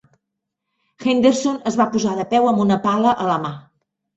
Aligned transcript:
Henderson 1.03 1.61
es 1.73 1.77
va 1.81 1.87
posar 1.97 2.17
de 2.23 2.27
peu 2.35 2.51
amb 2.53 2.65
una 2.67 2.81
pala 2.89 3.17
a 3.27 3.33
la 3.35 3.41
mà. 3.49 3.57